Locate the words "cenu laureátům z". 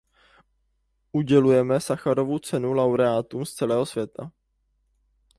2.39-3.53